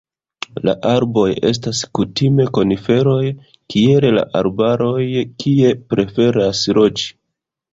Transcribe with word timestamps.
La 0.67 0.73
arboj 0.91 1.25
estas 1.49 1.81
kutime 1.99 2.47
koniferoj 2.57 3.19
kiel 3.75 4.09
la 4.19 4.25
arbaroj 4.41 5.07
kie 5.45 5.75
preferas 5.93 6.65
loĝi. 6.81 7.09